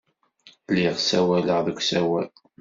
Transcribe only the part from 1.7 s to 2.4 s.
usawal.